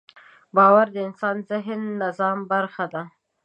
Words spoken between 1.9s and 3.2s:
نظام برخه ده.